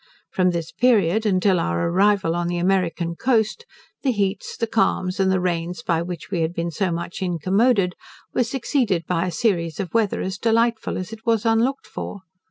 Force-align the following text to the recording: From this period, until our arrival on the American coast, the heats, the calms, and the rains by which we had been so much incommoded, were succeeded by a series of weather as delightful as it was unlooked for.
From 0.31 0.49
this 0.49 0.71
period, 0.71 1.27
until 1.27 1.59
our 1.59 1.87
arrival 1.87 2.35
on 2.35 2.47
the 2.47 2.57
American 2.57 3.15
coast, 3.15 3.67
the 4.01 4.11
heats, 4.11 4.57
the 4.57 4.65
calms, 4.65 5.19
and 5.19 5.31
the 5.31 5.39
rains 5.39 5.83
by 5.83 6.01
which 6.01 6.31
we 6.31 6.41
had 6.41 6.55
been 6.55 6.71
so 6.71 6.91
much 6.91 7.21
incommoded, 7.21 7.93
were 8.33 8.43
succeeded 8.43 9.05
by 9.05 9.27
a 9.27 9.31
series 9.31 9.79
of 9.79 9.93
weather 9.93 10.21
as 10.21 10.39
delightful 10.39 10.97
as 10.97 11.13
it 11.13 11.23
was 11.27 11.45
unlooked 11.45 11.85
for. 11.85 12.21